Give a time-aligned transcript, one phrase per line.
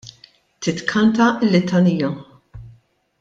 [0.65, 2.11] Titkanta l-litanija.